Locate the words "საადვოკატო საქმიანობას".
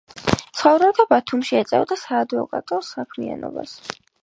2.05-3.79